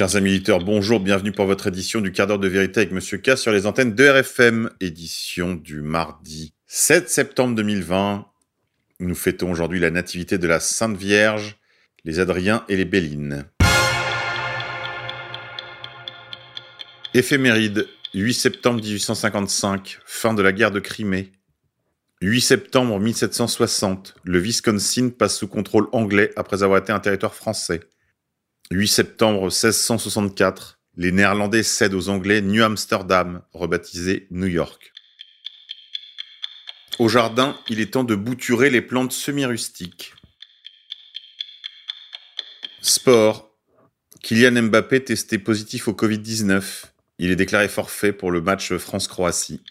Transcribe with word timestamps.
Chers 0.00 0.16
amis 0.16 0.30
éditeurs, 0.30 0.60
bonjour, 0.60 0.98
bienvenue 0.98 1.30
pour 1.30 1.44
votre 1.44 1.66
édition 1.66 2.00
du 2.00 2.10
quart 2.10 2.26
d'heure 2.26 2.38
de 2.38 2.48
vérité 2.48 2.80
avec 2.80 2.90
Monsieur 2.90 3.18
K 3.18 3.36
sur 3.36 3.52
les 3.52 3.66
antennes 3.66 3.94
de 3.94 4.08
RFM, 4.08 4.70
édition 4.80 5.54
du 5.54 5.82
mardi 5.82 6.54
7 6.68 7.10
septembre 7.10 7.54
2020. 7.56 8.24
Nous 9.00 9.14
fêtons 9.14 9.50
aujourd'hui 9.52 9.78
la 9.78 9.90
nativité 9.90 10.38
de 10.38 10.46
la 10.46 10.58
Sainte 10.58 10.96
Vierge, 10.96 11.58
les 12.06 12.18
Adriens 12.18 12.64
et 12.70 12.78
les 12.78 12.86
Bélines. 12.86 13.44
Éphéméride, 17.12 17.86
8 18.14 18.32
septembre 18.32 18.80
1855, 18.80 19.98
fin 20.06 20.32
de 20.32 20.40
la 20.40 20.52
guerre 20.52 20.70
de 20.70 20.80
Crimée. 20.80 21.30
8 22.22 22.40
septembre 22.40 22.98
1760, 22.98 24.14
le 24.24 24.38
Wisconsin 24.38 25.10
passe 25.10 25.36
sous 25.36 25.48
contrôle 25.48 25.88
anglais 25.92 26.30
après 26.36 26.62
avoir 26.62 26.78
été 26.78 26.90
un 26.90 27.00
territoire 27.00 27.34
français. 27.34 27.80
8 28.72 28.86
septembre 28.86 29.50
1664, 29.50 30.78
les 30.96 31.10
Néerlandais 31.10 31.64
cèdent 31.64 31.94
aux 31.94 32.08
Anglais 32.08 32.40
New 32.40 32.62
Amsterdam, 32.62 33.42
rebaptisé 33.52 34.28
New 34.30 34.46
York. 34.46 34.92
Au 37.00 37.08
jardin, 37.08 37.58
il 37.68 37.80
est 37.80 37.94
temps 37.94 38.04
de 38.04 38.14
bouturer 38.14 38.70
les 38.70 38.80
plantes 38.80 39.10
semi-rustiques. 39.12 40.14
Sport. 42.80 43.50
Kylian 44.22 44.62
Mbappé 44.62 45.02
testé 45.02 45.38
positif 45.38 45.88
au 45.88 45.92
Covid-19. 45.92 46.84
Il 47.18 47.30
est 47.30 47.36
déclaré 47.36 47.68
forfait 47.68 48.12
pour 48.12 48.30
le 48.30 48.40
match 48.40 48.72
France-Croatie. 48.76 49.62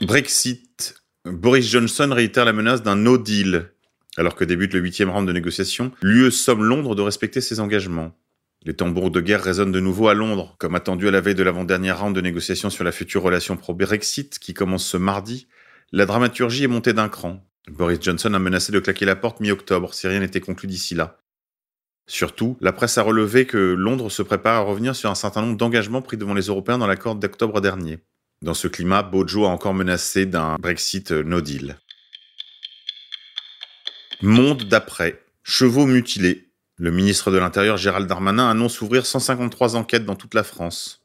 Brexit. 0.00 0.96
Boris 1.24 1.68
Johnson 1.68 2.10
réitère 2.12 2.44
la 2.44 2.52
menace 2.52 2.82
d'un 2.82 2.96
no 2.96 3.18
deal 3.18 3.73
alors 4.16 4.34
que 4.34 4.44
débute 4.44 4.72
le 4.74 4.80
huitième 4.80 5.10
round 5.10 5.26
de 5.26 5.32
négociation, 5.32 5.92
l'UE 6.02 6.30
somme 6.30 6.62
Londres 6.62 6.94
de 6.94 7.02
respecter 7.02 7.40
ses 7.40 7.60
engagements. 7.60 8.16
Les 8.64 8.74
tambours 8.74 9.10
de 9.10 9.20
guerre 9.20 9.42
résonnent 9.42 9.72
de 9.72 9.80
nouveau 9.80 10.08
à 10.08 10.14
Londres, 10.14 10.54
comme 10.58 10.74
attendu 10.74 11.06
à 11.06 11.10
la 11.10 11.20
veille 11.20 11.34
de 11.34 11.42
l'avant-dernière 11.42 12.00
round 12.00 12.16
de 12.16 12.20
négociation 12.20 12.70
sur 12.70 12.82
la 12.82 12.92
future 12.92 13.22
relation 13.22 13.56
pro-Brexit 13.56 14.38
qui 14.38 14.54
commence 14.54 14.86
ce 14.86 14.96
mardi. 14.96 15.46
La 15.92 16.06
dramaturgie 16.06 16.64
est 16.64 16.68
montée 16.68 16.94
d'un 16.94 17.08
cran. 17.08 17.46
Boris 17.70 17.98
Johnson 18.00 18.32
a 18.32 18.38
menacé 18.38 18.72
de 18.72 18.80
claquer 18.80 19.04
la 19.04 19.16
porte 19.16 19.40
mi-octobre 19.40 19.92
si 19.92 20.06
rien 20.06 20.20
n'était 20.20 20.40
conclu 20.40 20.66
d'ici 20.66 20.94
là. 20.94 21.18
Surtout, 22.06 22.56
la 22.60 22.72
presse 22.72 22.98
a 22.98 23.02
relevé 23.02 23.46
que 23.46 23.58
Londres 23.58 24.10
se 24.10 24.22
prépare 24.22 24.56
à 24.56 24.64
revenir 24.64 24.94
sur 24.94 25.10
un 25.10 25.14
certain 25.14 25.42
nombre 25.42 25.56
d'engagements 25.56 26.02
pris 26.02 26.16
devant 26.16 26.34
les 26.34 26.46
Européens 26.46 26.78
dans 26.78 26.86
l'accord 26.86 27.16
d'octobre 27.16 27.60
dernier. 27.60 27.98
Dans 28.42 28.54
ce 28.54 28.68
climat, 28.68 29.02
Bojo 29.02 29.46
a 29.46 29.48
encore 29.48 29.72
menacé 29.72 30.26
d'un 30.26 30.56
Brexit 30.56 31.12
no 31.12 31.40
deal. 31.40 31.78
Monde 34.26 34.64
d'après. 34.64 35.22
Chevaux 35.42 35.84
mutilés. 35.84 36.48
Le 36.78 36.90
ministre 36.90 37.30
de 37.30 37.36
l'Intérieur 37.36 37.76
Gérald 37.76 38.08
Darmanin 38.08 38.48
annonce 38.48 38.80
ouvrir 38.80 39.04
153 39.04 39.76
enquêtes 39.76 40.06
dans 40.06 40.14
toute 40.16 40.32
la 40.32 40.44
France. 40.44 41.04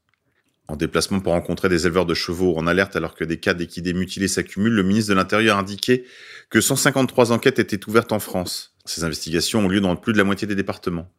En 0.70 0.78
déplacement 0.78 1.20
pour 1.20 1.34
rencontrer 1.34 1.68
des 1.68 1.86
éleveurs 1.86 2.06
de 2.06 2.14
chevaux 2.14 2.58
en 2.58 2.66
alerte 2.66 2.96
alors 2.96 3.16
que 3.16 3.26
des 3.26 3.38
cas 3.38 3.54
d'équidés 3.54 3.92
mutilés 3.92 4.30
s'accumulent, 4.30 4.72
le 4.72 4.84
ministre 4.84 5.10
de 5.10 5.16
l'Intérieur 5.16 5.58
a 5.58 5.60
indiqué 5.60 6.06
que 6.50 6.62
153 6.62 7.34
enquêtes 7.34 7.60
étaient 7.60 7.90
ouvertes 7.90 8.14
en 8.14 8.20
France. 8.20 8.74
Ces 8.86 9.04
investigations 9.04 9.66
ont 9.66 9.68
lieu 9.68 9.82
dans 9.82 9.98
plus 9.98 10.14
de 10.14 10.18
la 10.18 10.24
moitié 10.24 10.48
des 10.48 10.56
départements. 10.56 11.12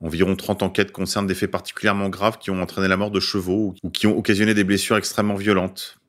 Environ 0.00 0.34
30 0.34 0.64
enquêtes 0.64 0.90
concernent 0.90 1.28
des 1.28 1.36
faits 1.36 1.52
particulièrement 1.52 2.08
graves 2.08 2.38
qui 2.38 2.50
ont 2.50 2.60
entraîné 2.60 2.88
la 2.88 2.96
mort 2.96 3.12
de 3.12 3.20
chevaux 3.20 3.76
ou 3.84 3.90
qui 3.90 4.08
ont 4.08 4.18
occasionné 4.18 4.52
des 4.52 4.64
blessures 4.64 4.96
extrêmement 4.96 5.36
violentes. 5.36 6.00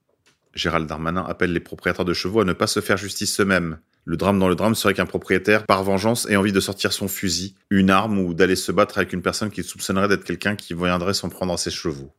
Gérald 0.55 0.89
Darmanin 0.89 1.23
appelle 1.29 1.53
les 1.53 1.59
propriétaires 1.59 2.05
de 2.05 2.13
chevaux 2.13 2.39
à 2.39 2.43
ne 2.43 2.53
pas 2.53 2.65
se 2.65 2.79
faire 2.79 2.97
justice 2.97 3.39
eux-mêmes. 3.39 3.77
Le 4.09 4.15
drame 4.15 4.39
dans 4.39 4.47
le 4.47 4.55
drame 4.55 4.73
serait 4.73 4.93
qu'un 4.93 5.05
propriétaire, 5.05 5.65
par 5.65 5.83
vengeance, 5.83 6.29
ait 6.29 6.37
envie 6.37 6.53
de 6.53 6.61
sortir 6.61 6.93
son 6.93 7.09
fusil, 7.09 7.55
une 7.69 7.89
arme 7.89 8.19
ou 8.19 8.33
d'aller 8.33 8.55
se 8.55 8.71
battre 8.71 8.99
avec 8.99 9.11
une 9.11 9.21
personne 9.21 9.51
qu'il 9.51 9.65
soupçonnerait 9.65 10.07
d'être 10.07 10.23
quelqu'un 10.23 10.55
qui 10.55 10.73
viendrait 10.73 11.13
s'en 11.13 11.27
prendre 11.27 11.51
à 11.51 11.57
ses 11.57 11.71
chevaux. 11.71 12.13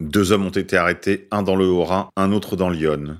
Deux 0.00 0.32
hommes 0.32 0.46
ont 0.46 0.48
été 0.48 0.78
arrêtés, 0.78 1.28
un 1.30 1.42
dans 1.42 1.54
le 1.54 1.66
Haut-Rhin, 1.66 2.08
un 2.16 2.32
autre 2.32 2.56
dans 2.56 2.70
Lyon. 2.70 3.18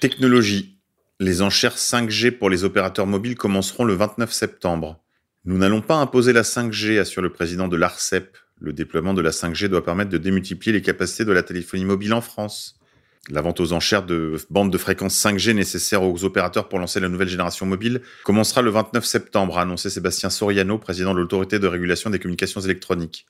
Technologie. 0.00 0.76
Les 1.20 1.40
enchères 1.40 1.76
5G 1.76 2.32
pour 2.32 2.50
les 2.50 2.64
opérateurs 2.64 3.06
mobiles 3.06 3.36
commenceront 3.36 3.84
le 3.84 3.94
29 3.94 4.32
septembre. 4.32 4.98
Nous 5.44 5.56
n'allons 5.56 5.82
pas 5.82 5.94
imposer 5.94 6.32
la 6.32 6.42
5G, 6.42 6.98
assure 6.98 7.22
le 7.22 7.30
président 7.30 7.68
de 7.68 7.76
l'ARCEP. 7.76 8.36
Le 8.58 8.72
déploiement 8.72 9.14
de 9.14 9.22
la 9.22 9.30
5G 9.30 9.68
doit 9.68 9.84
permettre 9.84 10.10
de 10.10 10.18
démultiplier 10.18 10.72
les 10.72 10.82
capacités 10.82 11.24
de 11.24 11.30
la 11.30 11.44
téléphonie 11.44 11.84
mobile 11.84 12.12
en 12.12 12.22
France. 12.22 12.80
La 13.30 13.40
vente 13.40 13.58
aux 13.60 13.72
enchères 13.72 14.04
de 14.04 14.36
bandes 14.50 14.70
de 14.70 14.76
fréquence 14.76 15.16
5G 15.16 15.54
nécessaires 15.54 16.02
aux 16.02 16.24
opérateurs 16.24 16.68
pour 16.68 16.78
lancer 16.78 17.00
la 17.00 17.08
nouvelle 17.08 17.28
génération 17.28 17.64
mobile 17.64 18.02
commencera 18.22 18.60
le 18.60 18.70
29 18.70 19.02
septembre, 19.02 19.56
a 19.56 19.62
annoncé 19.62 19.88
Sébastien 19.88 20.28
Soriano, 20.28 20.76
président 20.78 21.14
de 21.14 21.20
l'autorité 21.20 21.58
de 21.58 21.66
régulation 21.66 22.10
des 22.10 22.18
communications 22.18 22.60
électroniques. 22.60 23.26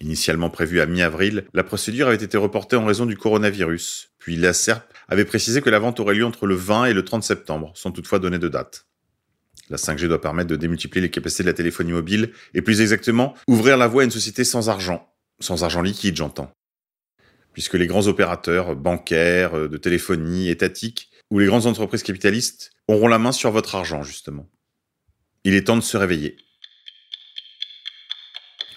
Initialement 0.00 0.50
prévue 0.50 0.80
à 0.80 0.86
mi-avril, 0.86 1.46
la 1.54 1.64
procédure 1.64 2.08
avait 2.08 2.22
été 2.22 2.36
reportée 2.36 2.76
en 2.76 2.84
raison 2.84 3.06
du 3.06 3.16
coronavirus. 3.16 4.10
Puis 4.18 4.36
la 4.36 4.52
SERP 4.52 4.84
avait 5.08 5.24
précisé 5.24 5.62
que 5.62 5.70
la 5.70 5.78
vente 5.78 5.98
aurait 5.98 6.14
lieu 6.14 6.26
entre 6.26 6.46
le 6.46 6.54
20 6.54 6.86
et 6.86 6.92
le 6.92 7.04
30 7.04 7.22
septembre, 7.22 7.72
sans 7.74 7.90
toutefois 7.90 8.18
donner 8.18 8.38
de 8.38 8.48
date. 8.48 8.86
La 9.70 9.78
5G 9.78 10.08
doit 10.08 10.20
permettre 10.20 10.50
de 10.50 10.56
démultiplier 10.56 11.00
les 11.00 11.10
capacités 11.10 11.44
de 11.44 11.48
la 11.48 11.54
téléphonie 11.54 11.92
mobile 11.92 12.32
et 12.52 12.60
plus 12.60 12.82
exactement 12.82 13.34
ouvrir 13.48 13.78
la 13.78 13.86
voie 13.86 14.02
à 14.02 14.04
une 14.04 14.10
société 14.10 14.44
sans 14.44 14.68
argent. 14.68 15.10
Sans 15.40 15.64
argent 15.64 15.80
liquide, 15.80 16.16
j'entends 16.16 16.52
puisque 17.54 17.74
les 17.74 17.86
grands 17.86 18.06
opérateurs 18.08 18.76
bancaires, 18.76 19.56
euh, 19.56 19.68
de 19.68 19.78
téléphonie, 19.78 20.50
étatiques, 20.50 21.08
ou 21.30 21.38
les 21.38 21.46
grandes 21.46 21.66
entreprises 21.66 22.02
capitalistes 22.02 22.72
auront 22.88 23.08
la 23.08 23.18
main 23.18 23.32
sur 23.32 23.50
votre 23.50 23.74
argent, 23.74 24.02
justement. 24.02 24.50
Il 25.44 25.54
est 25.54 25.68
temps 25.68 25.76
de 25.76 25.82
se 25.82 25.96
réveiller. 25.96 26.36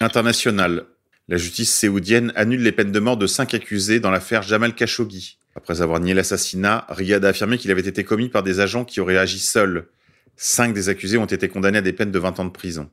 International. 0.00 0.86
La 1.28 1.36
justice 1.36 1.74
séoudienne 1.74 2.32
annule 2.36 2.62
les 2.62 2.72
peines 2.72 2.92
de 2.92 3.00
mort 3.00 3.18
de 3.18 3.26
cinq 3.26 3.52
accusés 3.52 4.00
dans 4.00 4.10
l'affaire 4.10 4.42
Jamal 4.42 4.74
Khashoggi. 4.74 5.38
Après 5.54 5.82
avoir 5.82 6.00
nié 6.00 6.14
l'assassinat, 6.14 6.86
Riyad 6.88 7.24
a 7.24 7.28
affirmé 7.28 7.58
qu'il 7.58 7.70
avait 7.70 7.86
été 7.86 8.04
commis 8.04 8.28
par 8.28 8.42
des 8.42 8.60
agents 8.60 8.84
qui 8.84 9.00
auraient 9.00 9.18
agi 9.18 9.40
seuls. 9.40 9.88
Cinq 10.36 10.72
des 10.72 10.88
accusés 10.88 11.18
ont 11.18 11.26
été 11.26 11.48
condamnés 11.48 11.78
à 11.78 11.82
des 11.82 11.92
peines 11.92 12.12
de 12.12 12.18
20 12.18 12.40
ans 12.40 12.44
de 12.44 12.50
prison. 12.50 12.88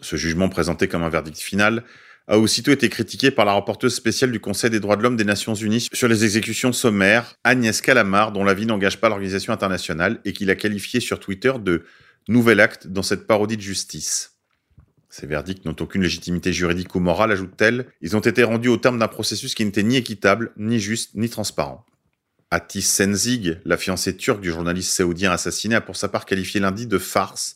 Ce 0.00 0.16
jugement 0.16 0.48
présenté 0.48 0.86
comme 0.86 1.02
un 1.02 1.08
verdict 1.08 1.38
final 1.38 1.82
a 2.26 2.38
aussitôt 2.38 2.72
été 2.72 2.88
critiqué 2.88 3.30
par 3.30 3.44
la 3.44 3.52
rapporteuse 3.52 3.94
spéciale 3.94 4.32
du 4.32 4.40
Conseil 4.40 4.70
des 4.70 4.80
droits 4.80 4.96
de 4.96 5.02
l'homme 5.02 5.16
des 5.16 5.24
Nations 5.24 5.54
Unies 5.54 5.88
sur 5.92 6.08
les 6.08 6.24
exécutions 6.24 6.72
sommaires, 6.72 7.34
Agnès 7.44 7.80
Calamar, 7.80 8.32
dont 8.32 8.44
la 8.44 8.54
vie 8.54 8.66
n'engage 8.66 9.00
pas 9.00 9.08
l'organisation 9.08 9.52
internationale 9.52 10.20
et 10.24 10.32
qui 10.32 10.44
l'a 10.44 10.54
qualifié 10.54 11.00
sur 11.00 11.20
Twitter 11.20 11.52
de 11.60 11.84
nouvel 12.28 12.60
acte 12.60 12.86
dans 12.86 13.02
cette 13.02 13.26
parodie 13.26 13.56
de 13.56 13.62
justice. 13.62 14.32
Ces 15.10 15.26
verdicts 15.26 15.64
n'ont 15.64 15.76
aucune 15.78 16.02
légitimité 16.02 16.52
juridique 16.52 16.94
ou 16.94 17.00
morale, 17.00 17.30
ajoute-t-elle. 17.30 17.86
Ils 18.00 18.16
ont 18.16 18.20
été 18.20 18.42
rendus 18.42 18.68
au 18.68 18.78
terme 18.78 18.98
d'un 18.98 19.06
processus 19.06 19.54
qui 19.54 19.64
n'était 19.64 19.82
ni 19.82 19.96
équitable, 19.96 20.52
ni 20.56 20.80
juste, 20.80 21.14
ni 21.14 21.28
transparent. 21.28 21.84
Atis 22.50 22.82
Senzig, 22.82 23.60
la 23.64 23.76
fiancée 23.76 24.16
turque 24.16 24.40
du 24.40 24.50
journaliste 24.50 24.92
saoudien 24.92 25.30
assassiné, 25.30 25.76
a 25.76 25.80
pour 25.80 25.96
sa 25.96 26.08
part 26.08 26.24
qualifié 26.24 26.60
lundi 26.60 26.86
de 26.86 26.98
farce 26.98 27.54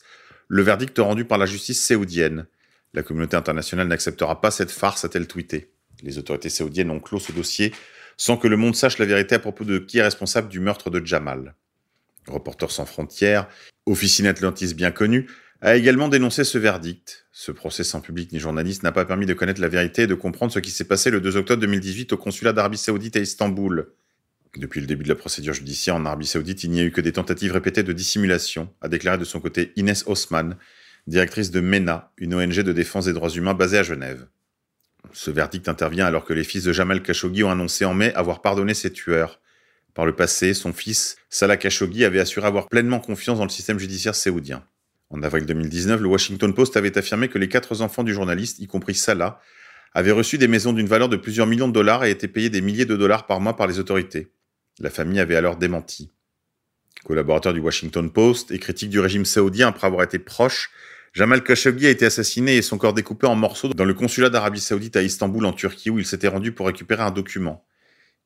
le 0.49 0.63
verdict 0.63 0.99
rendu 0.99 1.25
par 1.25 1.39
la 1.39 1.47
justice 1.47 1.81
saoudienne. 1.81 2.47
La 2.95 3.03
communauté 3.03 3.37
internationale 3.37 3.89
n'acceptera 3.89 4.41
pas 4.41 4.51
cette 4.51 4.71
farce, 4.71 5.05
a-t-elle 5.05 5.27
tweeté. 5.27 5.73
Les 6.03 6.19
autorités 6.19 6.49
saoudiennes 6.49 6.91
ont 6.91 7.01
clos 7.01 7.19
ce 7.19 7.33
dossier 7.33 7.73
sans 8.19 8.37
que 8.37 8.49
le 8.49 8.57
monde 8.57 8.75
sache 8.75 8.99
la 8.99 9.07
vérité 9.07 9.37
à 9.37 9.39
propos 9.39 9.65
de 9.65 9.79
qui 9.79 9.99
est 9.99 10.03
responsable 10.03 10.49
du 10.49 10.61
meurtre 10.61 10.91
de 10.91 11.05
Jamal. 11.07 11.55
Reporters 12.27 12.73
sans 12.73 12.85
frontières, 12.85 13.49
officine 13.87 14.27
atlantiste 14.27 14.75
bien 14.75 14.91
connue, 14.91 15.29
a 15.61 15.77
également 15.77 16.09
dénoncé 16.09 16.45
ce 16.45 16.59
verdict. 16.59 17.27
Ce 17.33 17.53
procès 17.53 17.85
sans 17.85 18.01
public 18.01 18.33
ni 18.33 18.41
journaliste 18.41 18.83
n'a 18.83 18.93
pas 18.93 19.05
permis 19.05 19.27
de 19.27 19.35
connaître 19.35 19.61
la 19.61 19.69
vérité 19.69 20.03
et 20.03 20.07
de 20.07 20.15
comprendre 20.15 20.53
ce 20.53 20.59
qui 20.59 20.71
s'est 20.71 20.85
passé 20.85 21.11
le 21.11 21.21
2 21.21 21.37
octobre 21.37 21.61
2018 21.61 22.13
au 22.13 22.17
consulat 22.17 22.53
d'Arabie 22.53 22.77
Saoudite 22.77 23.17
à 23.17 23.21
Istanbul. 23.21 23.93
Depuis 24.57 24.81
le 24.81 24.87
début 24.87 25.05
de 25.05 25.09
la 25.09 25.15
procédure 25.15 25.55
judiciaire 25.55 25.95
en 25.95 26.05
Arabie 26.05 26.27
Saoudite, 26.27 26.65
il 26.65 26.71
n'y 26.71 26.81
a 26.81 26.85
eu 26.85 26.91
que 26.91 27.01
des 27.01 27.13
tentatives 27.13 27.53
répétées 27.53 27.83
de 27.83 27.93
dissimulation, 27.93 28.69
a 28.81 28.89
déclaré 28.89 29.19
de 29.19 29.25
son 29.25 29.41
côté 29.41 29.73
Inès 29.77 30.05
Osman, 30.07 30.57
directrice 31.09 31.51
de 31.51 31.61
MENA, 31.61 32.13
une 32.19 32.35
ONG 32.35 32.61
de 32.61 32.73
défense 32.73 33.07
des 33.07 33.13
droits 33.13 33.31
humains 33.31 33.55
basée 33.55 33.79
à 33.79 33.83
Genève. 33.83 34.27
Ce 35.13 35.31
verdict 35.31 35.69
intervient 35.69 36.07
alors 36.07 36.25
que 36.25 36.35
les 36.35 36.45
fils 36.45 36.65
de 36.65 36.73
Jamal 36.73 37.03
Khashoggi 37.03 37.43
ont 37.45 37.51
annoncé 37.51 37.85
en 37.85 37.95
mai 37.95 38.13
avoir 38.15 38.43
pardonné 38.43 38.75
ses 38.75 38.93
tueurs. 38.93 39.41
Par 39.95 40.05
le 40.05 40.15
passé, 40.15 40.53
son 40.53 40.73
fils, 40.73 41.17
Salah 41.31 41.57
Khashoggi, 41.57 42.05
avait 42.05 42.21
assuré 42.21 42.47
avoir 42.47 42.69
pleinement 42.69 43.01
confiance 43.01 43.39
dans 43.39 43.45
le 43.45 43.51
système 43.51 43.79
judiciaire 43.79 44.15
saoudien. 44.15 44.65
En 45.09 45.23
avril 45.23 45.47
2019, 45.47 46.01
le 46.03 46.09
Washington 46.09 46.55
Post 46.55 46.77
avait 46.77 46.99
affirmé 46.99 47.29
que 47.29 47.39
les 47.39 47.49
quatre 47.49 47.81
enfants 47.81 48.05
du 48.05 48.13
journaliste, 48.13 48.59
y 48.59 48.67
compris 48.67 48.95
Salah, 48.95 49.41
avaient 49.95 50.13
reçu 50.13 50.37
des 50.37 50.47
maisons 50.47 50.75
d'une 50.75 50.87
valeur 50.87 51.09
de 51.09 51.17
plusieurs 51.17 51.47
millions 51.47 51.69
de 51.69 51.73
dollars 51.73 52.05
et 52.05 52.11
étaient 52.11 52.29
payés 52.29 52.51
des 52.51 52.61
milliers 52.61 52.85
de 52.85 52.97
dollars 52.97 53.27
par 53.27 53.41
mois 53.41 53.57
par 53.57 53.67
les 53.67 53.79
autorités. 53.79 54.31
La 54.79 54.91
famille 54.91 55.21
avait 55.21 55.37
alors 55.37 55.57
démenti. 55.57 56.13
Collaborateur 57.05 57.55
du 57.55 57.61
Washington 57.61 58.13
Post 58.13 58.51
et 58.51 58.59
critique 58.59 58.91
du 58.91 59.01
régime 59.01 59.25
saoudien 59.25 59.69
après 59.69 59.87
avoir 59.87 60.03
été 60.03 60.19
proche 60.19 60.71
Jamal 61.19 61.43
Khashoggi 61.43 61.89
a 61.89 61.91
été 61.91 62.07
assassiné 62.07 62.59
et 62.59 62.63
son 62.63 62.79
corps 62.79 62.95
découpé 62.95 63.27
en 63.27 63.35
morceaux 63.35 63.71
dans 63.71 63.85
le 63.85 63.93
consulat 63.93 64.31
d'Arabie 64.31 64.61
Saoudite 64.61 64.95
à 64.95 65.03
Istanbul 65.03 65.45
en 65.47 65.53
Turquie 65.53 65.91
où 65.91 65.99
il 65.99 66.07
s'était 66.07 66.29
rendu 66.29 66.53
pour 66.53 66.69
récupérer 66.69 67.03
un 67.03 67.11
document. 67.11 67.67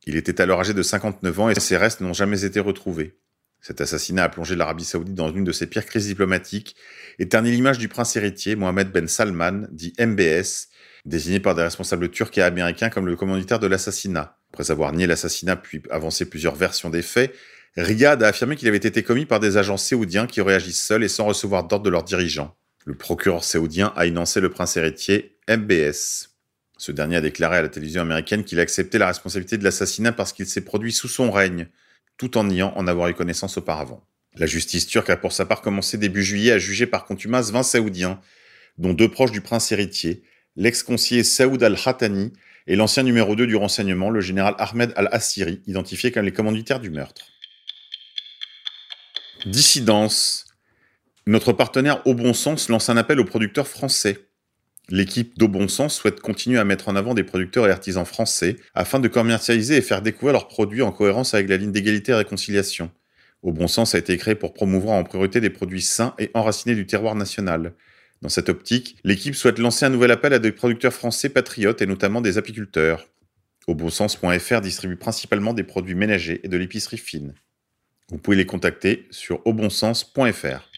Il 0.04 0.14
était 0.14 0.42
alors 0.42 0.60
âgé 0.60 0.74
de 0.74 0.82
59 0.82 1.40
ans 1.40 1.48
et 1.48 1.54
ses 1.54 1.78
restes 1.78 2.02
n'ont 2.02 2.12
jamais 2.12 2.44
été 2.44 2.60
retrouvés. 2.60 3.16
Cet 3.62 3.80
assassinat 3.80 4.24
a 4.24 4.28
plongé 4.28 4.56
l'Arabie 4.56 4.84
saoudite 4.84 5.14
dans 5.14 5.32
une 5.32 5.44
de 5.44 5.52
ses 5.52 5.68
pires 5.68 5.86
crises 5.86 6.06
diplomatiques 6.06 6.76
et 7.18 7.30
terni 7.30 7.50
l'image 7.50 7.78
du 7.78 7.88
prince 7.88 8.14
héritier 8.14 8.56
Mohamed 8.56 8.92
Ben 8.92 9.08
Salman, 9.08 9.68
dit 9.70 9.94
MBS, 9.98 10.68
désigné 11.06 11.40
par 11.40 11.54
des 11.54 11.62
responsables 11.62 12.10
turcs 12.10 12.36
et 12.36 12.42
américains 12.42 12.90
comme 12.90 13.06
le 13.06 13.16
commanditaire 13.16 13.58
de 13.58 13.68
l'assassinat. 13.68 14.36
Après 14.52 14.70
avoir 14.70 14.92
nié 14.92 15.06
l'assassinat 15.06 15.56
puis 15.56 15.82
avancé 15.88 16.28
plusieurs 16.28 16.56
versions 16.56 16.90
des 16.90 17.00
faits, 17.00 17.34
Riyad 17.78 18.22
a 18.22 18.28
affirmé 18.28 18.54
qu'il 18.54 18.68
avait 18.68 18.76
été 18.76 19.02
commis 19.02 19.24
par 19.24 19.40
des 19.40 19.56
agents 19.56 19.78
saoudiens 19.78 20.26
qui 20.26 20.42
réagissent 20.42 20.84
seuls 20.84 21.04
et 21.04 21.08
sans 21.08 21.24
recevoir 21.24 21.64
d'ordre 21.64 21.86
de 21.86 21.90
leurs 21.90 22.04
dirigeants. 22.04 22.54
Le 22.84 22.94
procureur 22.94 23.44
saoudien 23.44 23.92
a 23.96 24.06
énoncé 24.06 24.40
le 24.40 24.50
prince 24.50 24.76
héritier 24.76 25.38
MBS. 25.48 26.30
Ce 26.78 26.90
dernier 26.90 27.16
a 27.16 27.20
déclaré 27.20 27.58
à 27.58 27.62
la 27.62 27.68
télévision 27.68 28.02
américaine 28.02 28.42
qu'il 28.42 28.58
acceptait 28.58 28.98
la 28.98 29.06
responsabilité 29.06 29.56
de 29.56 29.62
l'assassinat 29.62 30.12
parce 30.12 30.32
qu'il 30.32 30.46
s'est 30.46 30.64
produit 30.64 30.92
sous 30.92 31.06
son 31.06 31.30
règne, 31.30 31.68
tout 32.16 32.36
en 32.36 32.44
niant 32.44 32.72
en 32.76 32.88
avoir 32.88 33.08
eu 33.08 33.14
connaissance 33.14 33.56
auparavant. 33.56 34.04
La 34.34 34.46
justice 34.46 34.86
turque 34.86 35.10
a 35.10 35.16
pour 35.16 35.32
sa 35.32 35.46
part 35.46 35.60
commencé 35.60 35.96
début 35.96 36.24
juillet 36.24 36.52
à 36.52 36.58
juger 36.58 36.86
par 36.86 37.04
contumace 37.04 37.52
20 37.52 37.62
saoudiens, 37.62 38.20
dont 38.78 38.94
deux 38.94 39.08
proches 39.08 39.30
du 39.30 39.42
prince 39.42 39.70
héritier, 39.70 40.24
l'ex-conseiller 40.56 41.22
Saoud 41.22 41.62
al-Khatani 41.62 42.32
et 42.66 42.74
l'ancien 42.74 43.04
numéro 43.04 43.36
2 43.36 43.46
du 43.46 43.56
renseignement, 43.56 44.10
le 44.10 44.20
général 44.20 44.54
Ahmed 44.58 44.92
al-Assiri, 44.96 45.62
identifié 45.66 46.10
comme 46.10 46.24
les 46.24 46.32
commanditaires 46.32 46.80
du 46.80 46.90
meurtre. 46.90 47.26
Dissidence. 49.46 50.46
Notre 51.26 51.52
partenaire 51.52 52.04
Au 52.04 52.14
Bon 52.14 52.34
Sens 52.34 52.68
lance 52.68 52.88
un 52.88 52.96
appel 52.96 53.20
aux 53.20 53.24
producteurs 53.24 53.68
français. 53.68 54.26
L'équipe 54.88 55.38
d'Au 55.38 55.46
Bon 55.46 55.68
Sens 55.68 55.94
souhaite 55.94 56.18
continuer 56.18 56.58
à 56.58 56.64
mettre 56.64 56.88
en 56.88 56.96
avant 56.96 57.14
des 57.14 57.22
producteurs 57.22 57.68
et 57.68 57.70
artisans 57.70 58.04
français 58.04 58.56
afin 58.74 58.98
de 58.98 59.06
commercialiser 59.06 59.76
et 59.76 59.82
faire 59.82 60.02
découvrir 60.02 60.32
leurs 60.32 60.48
produits 60.48 60.82
en 60.82 60.90
cohérence 60.90 61.32
avec 61.34 61.48
la 61.48 61.58
ligne 61.58 61.70
d'égalité 61.70 62.10
et 62.10 62.16
réconciliation. 62.16 62.90
Au 63.42 63.52
Bon 63.52 63.68
Sens 63.68 63.94
a 63.94 63.98
été 63.98 64.16
créé 64.16 64.34
pour 64.34 64.52
promouvoir 64.52 64.96
en 64.96 65.04
priorité 65.04 65.40
des 65.40 65.50
produits 65.50 65.80
sains 65.80 66.12
et 66.18 66.32
enracinés 66.34 66.74
du 66.74 66.86
terroir 66.86 67.14
national. 67.14 67.74
Dans 68.20 68.28
cette 68.28 68.48
optique, 68.48 68.96
l'équipe 69.04 69.36
souhaite 69.36 69.60
lancer 69.60 69.86
un 69.86 69.90
nouvel 69.90 70.10
appel 70.10 70.32
à 70.32 70.40
des 70.40 70.50
producteurs 70.50 70.92
français 70.92 71.28
patriotes 71.28 71.82
et 71.82 71.86
notamment 71.86 72.20
des 72.20 72.36
apiculteurs. 72.36 73.06
Aubonsens.fr 73.68 74.60
distribue 74.60 74.96
principalement 74.96 75.54
des 75.54 75.62
produits 75.62 75.94
ménagers 75.94 76.40
et 76.42 76.48
de 76.48 76.56
l'épicerie 76.56 76.98
fine. 76.98 77.32
Vous 78.08 78.18
pouvez 78.18 78.36
les 78.36 78.46
contacter 78.46 79.06
sur 79.12 79.40
aubonsens.fr. 79.46 80.71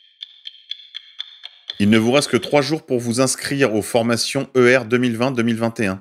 Il 1.81 1.91
ne 1.91 1.99
vous 1.99 2.13
reste 2.13 2.31
que 2.31 2.37
trois 2.37 2.63
jours 2.63 2.87
pour 2.87 3.01
vous 3.01 3.21
inscrire 3.21 3.75
aux 3.75 3.83
formations 3.83 4.49
ER 4.55 4.85
2020-2021. 4.89 5.99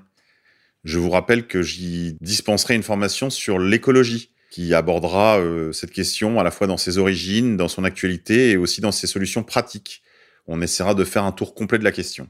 Je 0.84 1.00
vous 1.00 1.10
rappelle 1.10 1.48
que 1.48 1.62
j'y 1.62 2.18
dispenserai 2.22 2.76
une 2.76 2.84
formation 2.84 3.30
sur 3.30 3.58
l'écologie 3.60 4.32
qui 4.52 4.74
abordera 4.74 5.40
euh, 5.40 5.72
cette 5.72 5.92
question 5.92 6.40
à 6.40 6.44
la 6.44 6.52
fois 6.52 6.68
dans 6.68 6.78
ses 6.78 6.98
origines, 6.98 7.58
dans 7.58 7.68
son 7.68 7.84
actualité 7.84 8.52
et 8.52 8.58
aussi 8.58 8.82
dans 8.82 8.92
ses 8.92 9.08
solutions 9.08 9.44
pratiques 9.44 10.04
on 10.48 10.62
essaiera 10.62 10.94
de 10.94 11.04
faire 11.04 11.24
un 11.24 11.32
tour 11.32 11.56
complet 11.56 11.80
de 11.80 11.84
la 11.84 11.92
question. 11.92 12.28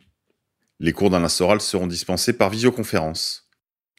Les 0.80 0.94
cours 0.94 1.10
d'Alain 1.10 1.30
Soral 1.30 1.62
seront 1.62 1.88
dispensés 1.88 2.34
par 2.34 2.50
visioconférence. 2.50 3.50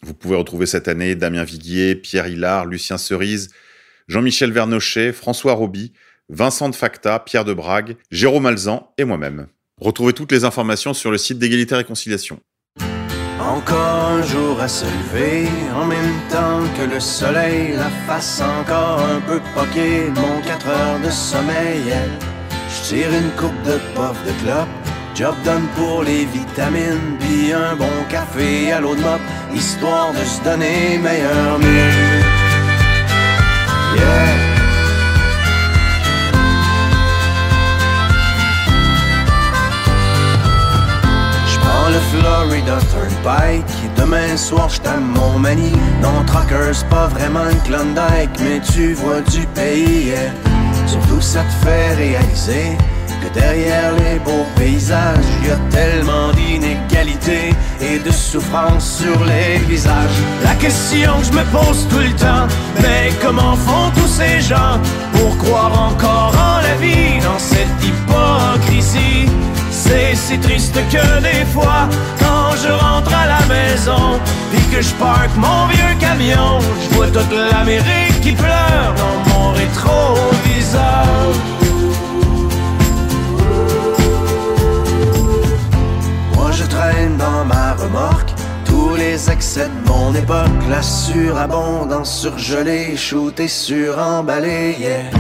Vous 0.03 0.15
pouvez 0.15 0.37
retrouver 0.37 0.67
cette 0.67 0.89
année 0.89 1.15
Damien 1.15 1.45
Viguier, 1.45 1.97
Pierre 1.97 2.27
Hillard, 2.27 2.67
Lucien 2.67 2.99
Cerise, 2.99 3.51
Jean-Michel 4.07 4.53
Vernochet, 4.53 5.13
François 5.13 5.55
Roby, 5.55 5.93
Vincent 6.31 6.71
de 6.71 6.75
Facta, 6.75 7.19
Pierre 7.19 7.45
de 7.45 7.53
Brague, 7.53 7.97
Jérôme 8.11 8.47
Alzan 8.47 8.91
et 8.97 9.05
moi-même. 9.05 9.47
Retrouvez 9.81 10.13
toutes 10.13 10.33
les 10.33 10.45
informations 10.45 10.95
sur 10.95 11.11
le 11.11 11.19
site 11.19 11.39
d'égalité 11.39 11.75
et 11.75 11.79
réconciliation. 11.79 12.41
Encore 13.41 14.09
un 14.09 14.23
jour 14.23 14.61
à 14.61 14.69
se 14.69 14.87
lever, 14.87 15.47
en 15.75 15.85
même 15.85 16.15
temps 16.31 16.63
que 16.79 16.95
le 16.95 16.99
soleil, 16.99 17.75
la 17.77 17.91
face 18.07 18.41
encore 18.41 19.01
un 19.01 19.21
peu 19.21 19.41
poquée, 19.55 20.09
mon 20.15 20.41
4 20.41 20.69
heures 20.69 21.01
de 21.05 21.11
sommeil. 21.11 21.93
Tire 22.85 23.09
une 23.13 23.31
coupe 23.33 23.63
de 23.63 23.79
puff 23.95 24.17
de 24.27 24.33
clope, 24.43 24.69
job 25.15 25.35
done 25.45 25.67
pour 25.75 26.03
les 26.03 26.27
vitamines, 26.27 27.17
puis 27.19 27.53
un 27.53 27.77
bon 27.77 28.05
café 28.11 28.73
à 28.73 28.81
l'eau 28.81 28.95
de 28.95 29.01
mop, 29.01 29.21
histoire 29.55 30.13
de 30.13 30.25
se 30.25 30.43
donner 30.43 30.99
meilleur 30.99 31.59
mieux. 31.59 32.45
Demain 43.97 44.37
soir 44.37 44.69
j't'aime 44.69 45.13
mon 45.15 45.39
mani. 45.39 45.73
Non, 46.03 46.25
trucker, 46.27 46.73
c'est 46.73 46.89
pas 46.89 47.07
vraiment 47.09 47.49
une 47.51 47.61
Klondike, 47.61 48.39
mais 48.41 48.61
tu 48.61 48.95
vois 48.95 49.21
du 49.23 49.47
pays, 49.55 50.13
Surtout 50.87 51.21
ça 51.21 51.41
te 51.41 51.67
fait 51.67 51.95
réaliser 51.95 52.77
que 53.23 53.39
derrière 53.39 53.93
les 53.95 54.19
beaux 54.19 54.47
paysages, 54.57 55.25
y 55.47 55.51
a 55.51 55.57
tellement 55.71 56.31
d'inégalités 56.33 57.55
et 57.81 57.99
de 57.99 58.11
souffrance 58.11 58.99
sur 59.01 59.25
les 59.25 59.59
visages. 59.67 60.19
La 60.43 60.55
question 60.55 61.19
que 61.21 61.27
je 61.27 61.33
me 61.33 61.45
pose 61.51 61.87
tout 61.89 61.99
le 61.99 62.15
temps, 62.17 62.47
mais 62.83 63.13
comment 63.23 63.57
font 63.57 63.91
tous 63.95 64.09
ces 64.09 64.41
gens 64.41 64.79
pour 65.13 65.37
croire 65.39 65.73
encore 65.91 66.35
en 66.37 66.61
la 66.61 66.75
vie 66.77 67.19
dans 67.23 67.39
cette 67.39 67.79
hypocrisie? 67.83 69.29
C'est 69.71 70.15
si 70.15 70.39
triste 70.39 70.79
que 70.91 71.21
des 71.21 71.45
fois, 71.53 71.89
je 72.57 72.69
rentre 72.69 73.13
à 73.15 73.27
la 73.27 73.47
maison, 73.47 74.21
puis 74.51 74.63
que 74.73 74.81
je 74.83 74.95
parque 74.95 75.37
mon 75.37 75.67
vieux 75.67 75.95
camion, 75.99 76.59
je 76.83 76.95
vois 76.95 77.07
toute 77.09 77.33
l'Amérique 77.33 78.21
qui 78.23 78.33
pleure 78.33 78.95
dans 78.97 79.33
mon 79.33 79.53
rétroviseur. 79.53 81.07
Moi 86.37 86.51
je 86.53 86.65
traîne 86.65 87.17
dans 87.17 87.45
ma 87.45 87.75
remorque 87.75 88.33
tous 88.65 88.95
les 88.97 89.31
excès 89.31 89.69
de 89.69 89.89
mon 89.89 90.15
époque, 90.15 90.49
la 90.69 90.83
surabondance 90.83 92.21
surgelée, 92.21 92.97
shootée, 92.97 93.49
suremballée, 93.49 94.77
yeah. 94.79 95.11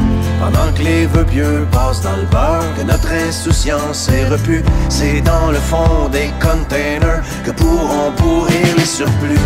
Pendant 0.40 0.72
que 0.76 0.82
les 0.82 1.06
vœux 1.06 1.24
pieux 1.24 1.66
passent 1.72 2.02
dans 2.02 2.16
le 2.16 2.26
beurre, 2.26 2.74
que 2.76 2.82
notre 2.82 3.10
insouciance 3.12 4.08
est 4.08 4.28
repue, 4.28 4.62
c'est 4.88 5.20
dans 5.20 5.50
le 5.50 5.58
fond 5.58 6.08
des 6.10 6.30
containers 6.40 7.03
que 7.44 7.50
pourront 7.50 8.10
pourrir 8.16 8.74
les 8.76 8.86
surplus. 8.86 9.38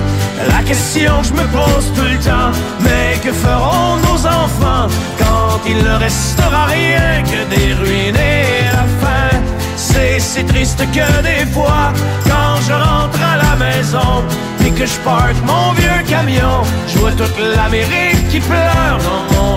La 0.47 0.63
question 0.63 1.21
que 1.21 1.29
je 1.29 1.33
me 1.33 1.47
pose 1.49 1.93
tout 1.97 2.03
le 2.03 2.19
temps, 2.19 2.53
mais 2.81 3.19
que 3.23 3.33
feront 3.33 3.97
nos 4.09 4.27
enfants 4.27 4.89
quand 5.19 5.61
il 5.67 5.79
ne 5.79 5.95
restera 5.99 6.67
rien 6.67 7.23
que 7.25 7.41
des 7.55 7.75
ruines 7.75 8.17
et 8.17 8.65
la 8.77 8.87
faim? 9.01 9.37
C'est 9.77 10.21
si 10.21 10.45
triste 10.45 10.83
que 10.93 11.23
des 11.23 11.45
fois, 11.53 11.93
quand 12.25 12.57
je 12.67 12.73
rentre 12.73 13.21
à 13.33 13.37
la 13.37 13.57
maison, 13.57 14.25
et 14.65 14.71
que 14.71 14.87
je 14.87 14.99
parque 14.99 15.41
mon 15.45 15.73
vieux 15.73 16.03
camion, 16.09 16.63
je 16.89 16.99
vois 16.99 17.13
toute 17.13 17.39
l'Amérique 17.39 18.29
qui 18.29 18.41
pleure 18.41 18.99
dans 19.09 19.25
mon 19.35 19.57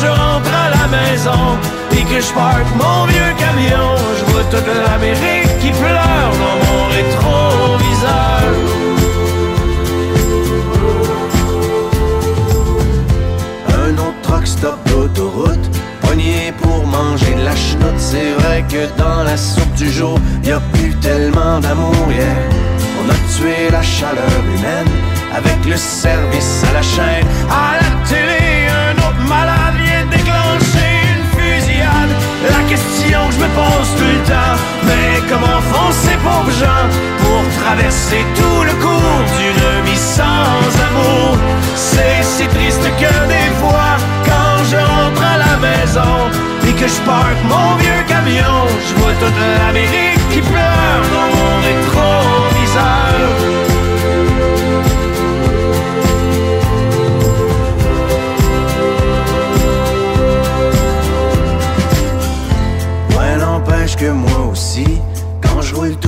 je 0.00 0.06
rentre 0.06 0.52
à 0.64 0.68
la 0.76 0.86
maison, 0.88 1.58
et 1.92 2.02
que 2.02 2.20
je 2.20 2.32
parque 2.32 2.70
mon 2.76 3.06
vieux 3.06 3.32
camion, 3.38 3.96
je 4.18 4.24
vois 4.30 4.44
toute 4.50 4.66
l'Amérique 4.66 5.58
qui 5.60 5.70
pleure 5.70 6.32
dans 6.42 6.58
mon 6.66 6.86
rétroviseur. 6.88 8.38
un 13.88 13.92
autre 13.94 14.20
truck 14.22 14.46
stop 14.46 14.78
d'autoroute 14.88 15.70
Pogné 16.02 16.52
pour 16.62 16.86
manger 16.86 17.34
de 17.34 17.44
la 17.44 17.56
chenoute 17.56 17.98
C'est 17.98 18.32
vrai 18.38 18.64
que 18.68 18.86
dans 18.98 19.22
la 19.24 19.36
soupe 19.36 19.74
du 19.74 19.90
jour 19.90 20.18
y 20.44 20.52
a 20.52 20.60
plus 20.72 20.94
tellement 20.96 21.58
d'amour 21.60 21.94
yeah. 22.10 22.24
On 23.00 23.10
a 23.10 23.18
tué 23.34 23.70
la 23.70 23.82
chaleur 23.82 24.32
humaine 24.54 24.92
Avec 25.34 25.64
le 25.66 25.76
service 25.76 26.62
à 26.70 26.72
la 26.74 26.82
chaîne 26.82 27.27
traverser 37.88 38.24
tout 38.34 38.62
le 38.64 38.72
cours 38.82 39.24
d'une 39.38 39.84
vie 39.86 39.96
sans 39.96 40.68
amour. 40.88 41.38
C'est 41.74 42.22
si 42.22 42.46
triste 42.46 42.82
que 42.82 43.28
des 43.28 43.50
fois, 43.60 43.96
quand 44.24 44.64
je 44.70 44.76
rentre 44.76 45.22
à 45.22 45.38
la 45.38 45.56
maison 45.56 46.14
et 46.66 46.72
que 46.72 46.86
je 46.86 47.00
parque 47.02 47.42
mon 47.48 47.76
vieux 47.76 48.02
camion, 48.06 48.66
je 48.88 48.94
vois 49.00 49.12
toute 49.20 49.38
l'Amérique 49.58 50.28
qui 50.30 50.40
pleure 50.40 51.02
dans 51.14 51.28
mon 51.36 51.60
rétroviseur. 51.62 53.48
que 63.96 64.10
moi 64.10 64.50
aussi. 64.52 64.86
Quand 65.42 65.62
je 65.62 65.74
roule 65.74 65.96
tout 65.96 66.07